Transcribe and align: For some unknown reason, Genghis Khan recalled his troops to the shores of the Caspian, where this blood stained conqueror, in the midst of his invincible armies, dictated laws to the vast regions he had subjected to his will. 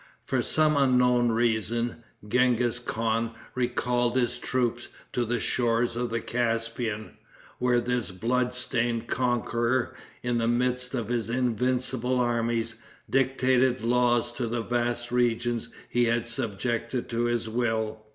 For 0.25 0.41
some 0.41 0.77
unknown 0.77 1.29
reason, 1.31 1.97
Genghis 2.27 2.79
Khan 2.79 3.35
recalled 3.53 4.15
his 4.17 4.39
troops 4.39 4.87
to 5.13 5.25
the 5.25 5.39
shores 5.39 5.95
of 5.95 6.09
the 6.09 6.19
Caspian, 6.21 7.17
where 7.59 7.79
this 7.79 8.09
blood 8.09 8.51
stained 8.55 9.05
conqueror, 9.05 9.93
in 10.23 10.39
the 10.39 10.47
midst 10.47 10.95
of 10.95 11.09
his 11.09 11.29
invincible 11.29 12.19
armies, 12.19 12.77
dictated 13.07 13.83
laws 13.83 14.33
to 14.33 14.47
the 14.47 14.63
vast 14.63 15.11
regions 15.11 15.69
he 15.87 16.05
had 16.05 16.25
subjected 16.25 17.07
to 17.09 17.25
his 17.25 17.47
will. 17.47 18.03